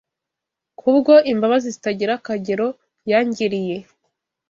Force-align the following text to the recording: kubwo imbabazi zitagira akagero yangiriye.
kubwo 0.79 1.13
imbabazi 1.31 1.67
zitagira 1.75 2.11
akagero 2.19 2.67
yangiriye. 3.11 3.77